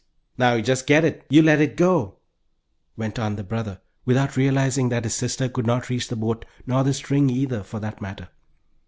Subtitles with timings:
[0.35, 1.27] "Now you just get it!
[1.29, 2.15] You let it go,"
[2.97, 6.83] went on the brother, without realizing that his sister could not reach the boat, nor
[6.83, 8.29] the string either, for that matter.